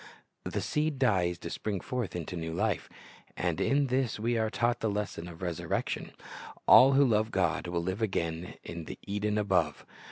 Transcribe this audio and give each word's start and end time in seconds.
The 0.45 0.61
seed 0.61 0.97
dies 0.97 1.37
to 1.37 1.51
spring 1.51 1.79
forth 1.79 2.15
into 2.15 2.35
new 2.35 2.53
life, 2.53 2.89
and 3.37 3.61
in 3.61 3.85
this 3.85 4.19
we 4.19 4.35
are 4.35 4.49
taught 4.49 4.79
the 4.79 4.89
lesson 4.89 5.27
of 5.27 5.37
the 5.37 5.45
resurrection. 5.45 6.11
All 6.67 6.93
who 6.93 7.05
love 7.05 7.29
God 7.29 7.67
will 7.67 7.83
live 7.83 8.01
again 8.01 8.55
in 8.63 8.85
the 8.85 8.97
Eden 9.03 9.37
above. 9.37 9.85